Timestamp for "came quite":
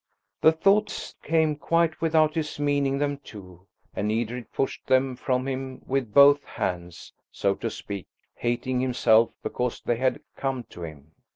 1.21-2.01